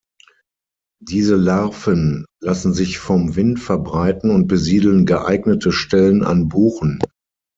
[1.03, 7.03] Diese Larven lassen sich vom Wind verbreiten und besiedeln geeignete Stellen an Buchen.